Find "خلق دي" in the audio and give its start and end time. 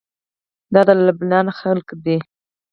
1.59-2.17